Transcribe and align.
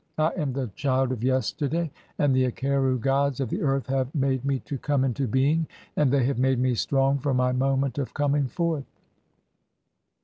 I 0.17 0.29
am 0.31 0.53
the 0.53 0.71
child 0.73 1.11
"of 1.11 1.23
yesterday 1.23 1.91
and 2.17 2.35
the 2.35 2.45
Akeru 2.51 2.93
(48) 2.93 3.01
gods 3.01 3.39
of 3.39 3.49
the 3.51 3.61
earth 3.61 3.85
have 3.85 4.15
made 4.15 4.43
"me 4.43 4.57
to 4.61 4.79
come 4.79 5.03
into 5.03 5.27
being, 5.27 5.67
and 5.95 6.11
they 6.11 6.23
have 6.25 6.39
made 6.39 6.57
me 6.57 6.73
strong 6.73 7.19
for 7.19 7.35
my 7.35 7.51
"moment 7.51 7.99
[of 7.99 8.15
coming 8.15 8.47
forth]. 8.47 8.87